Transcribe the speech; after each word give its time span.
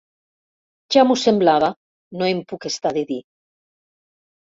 Ja 0.95 1.03
m'ho 1.09 1.17
semblava 1.25 1.71
—no 1.77 2.33
em 2.33 2.43
puc 2.51 2.69
estar 2.73 2.97
de 3.01 3.09
dir. 3.15 3.23